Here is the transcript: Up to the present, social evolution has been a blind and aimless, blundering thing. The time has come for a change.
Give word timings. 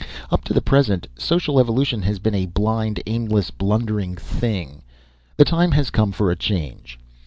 Up 0.31 0.43
to 0.45 0.53
the 0.55 0.63
present, 0.63 1.05
social 1.15 1.59
evolution 1.59 2.01
has 2.01 2.17
been 2.17 2.33
a 2.33 2.47
blind 2.47 2.97
and 2.97 3.03
aimless, 3.07 3.51
blundering 3.51 4.15
thing. 4.15 4.81
The 5.37 5.45
time 5.45 5.73
has 5.73 5.91
come 5.91 6.11
for 6.11 6.31
a 6.31 6.35
change. 6.35 6.97